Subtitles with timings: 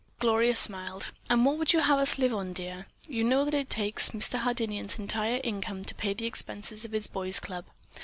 [0.17, 1.11] Gloria smiled.
[1.29, 2.87] "And what would you have us live on, dear?
[3.07, 4.39] You know that it takes Mr.
[4.39, 7.65] Hardinian's entire income to pay the expenses of his Boys' Club.